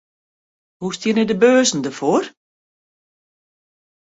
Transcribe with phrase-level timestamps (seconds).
[0.77, 2.25] Hoe steane de beurzen derfoar?